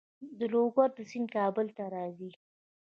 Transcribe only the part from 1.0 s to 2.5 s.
سیند کابل ته راځي